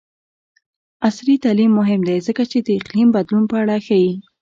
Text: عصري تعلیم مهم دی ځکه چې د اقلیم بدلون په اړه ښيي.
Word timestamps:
عصري 1.07 1.35
تعلیم 1.43 1.71
مهم 1.79 2.01
دی 2.07 2.17
ځکه 2.27 2.43
چې 2.51 2.57
د 2.61 2.67
اقلیم 2.79 3.07
بدلون 3.15 3.43
په 3.51 3.55
اړه 3.63 3.75
ښيي. 3.85 4.11